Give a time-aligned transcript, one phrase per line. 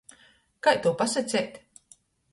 [0.67, 1.63] Kai tū pasaceit?